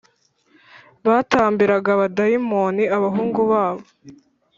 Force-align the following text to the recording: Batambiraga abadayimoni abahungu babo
Batambiraga 1.07 1.89
abadayimoni 1.97 2.83
abahungu 2.95 3.41
babo 3.51 3.83